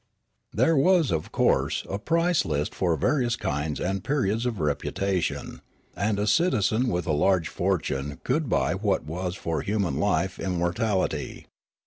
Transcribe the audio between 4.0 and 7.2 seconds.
periods of reputation; and a citizen with a